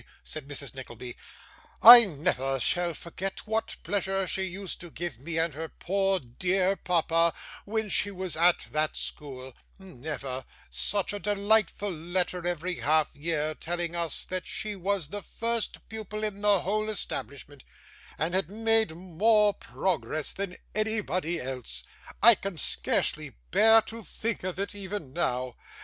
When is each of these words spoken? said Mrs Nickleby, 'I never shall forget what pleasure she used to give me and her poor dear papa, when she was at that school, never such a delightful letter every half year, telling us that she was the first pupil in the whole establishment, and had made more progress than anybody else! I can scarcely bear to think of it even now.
said 0.23 0.47
Mrs 0.47 0.73
Nickleby, 0.73 1.15
'I 1.83 2.05
never 2.05 2.59
shall 2.59 2.95
forget 2.95 3.45
what 3.45 3.77
pleasure 3.83 4.25
she 4.25 4.41
used 4.41 4.81
to 4.81 4.89
give 4.89 5.19
me 5.19 5.37
and 5.37 5.53
her 5.53 5.69
poor 5.69 6.19
dear 6.19 6.75
papa, 6.75 7.35
when 7.65 7.87
she 7.87 8.09
was 8.09 8.35
at 8.35 8.61
that 8.71 8.97
school, 8.97 9.53
never 9.77 10.43
such 10.71 11.13
a 11.13 11.19
delightful 11.19 11.91
letter 11.91 12.47
every 12.47 12.77
half 12.79 13.15
year, 13.15 13.53
telling 13.53 13.95
us 13.95 14.25
that 14.25 14.47
she 14.47 14.75
was 14.75 15.09
the 15.09 15.21
first 15.21 15.87
pupil 15.87 16.23
in 16.23 16.41
the 16.41 16.61
whole 16.61 16.89
establishment, 16.89 17.63
and 18.17 18.33
had 18.33 18.49
made 18.49 18.95
more 18.95 19.53
progress 19.53 20.33
than 20.33 20.57
anybody 20.73 21.39
else! 21.39 21.83
I 22.23 22.33
can 22.33 22.57
scarcely 22.57 23.35
bear 23.51 23.83
to 23.83 24.01
think 24.01 24.43
of 24.43 24.57
it 24.57 24.73
even 24.73 25.13
now. 25.13 25.57